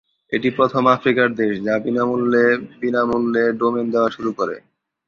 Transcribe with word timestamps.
এটি 0.31 0.49
প্রথম 0.57 0.83
আফ্রিকার 0.95 1.27
দেশ 1.41 1.53
যা 1.63 1.75
বিনামূল্যে 1.85 2.45
বিনামূল্যে 2.81 3.43
ডোমেন 3.59 3.85
দেওয়া 3.93 4.09
শুরু 4.15 4.31
করে। 4.39 4.55